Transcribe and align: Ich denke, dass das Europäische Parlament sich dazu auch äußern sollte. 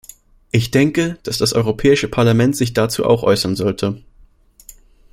Ich 0.49 0.71
denke, 0.71 1.19
dass 1.21 1.37
das 1.37 1.53
Europäische 1.53 2.07
Parlament 2.07 2.57
sich 2.57 2.73
dazu 2.73 3.05
auch 3.05 3.21
äußern 3.21 3.55
sollte. 3.55 4.01